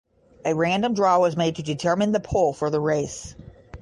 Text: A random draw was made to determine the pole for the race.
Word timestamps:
A 0.45 0.55
random 0.55 0.95
draw 0.95 1.19
was 1.19 1.37
made 1.37 1.57
to 1.57 1.61
determine 1.61 2.11
the 2.11 2.19
pole 2.19 2.53
for 2.53 2.71
the 2.71 2.79
race. 2.79 3.35